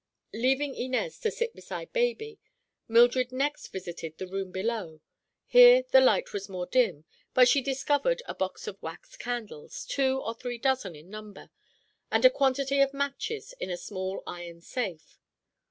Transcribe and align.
Leaving 0.33 0.73
Inez 0.73 1.19
to 1.19 1.29
sit 1.29 1.53
beside 1.53 1.93
baby, 1.93 2.39
Mildred 2.87 3.31
next 3.31 3.67
visited 3.67 4.17
the 4.17 4.25
room 4.25 4.49
below. 4.51 4.99
Here 5.45 5.83
the 5.91 6.01
light 6.01 6.33
was 6.33 6.49
more 6.49 6.65
dim, 6.65 7.05
but 7.35 7.47
she 7.47 7.61
discovered 7.61 8.23
a 8.25 8.33
box 8.33 8.65
of 8.65 8.81
wax 8.81 9.15
candles—two 9.15 10.19
or 10.21 10.33
three 10.33 10.57
dozen 10.57 10.95
in 10.95 11.11
number—and 11.11 12.25
a 12.25 12.31
quantity 12.31 12.81
of 12.81 12.95
matches 12.95 13.53
in 13.59 13.69
a 13.69 13.77
small 13.77 14.23
iron 14.25 14.61
safe. 14.61 15.19